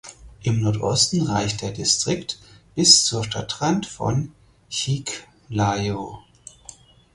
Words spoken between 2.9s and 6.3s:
zur Stadtrand von Chiclayo.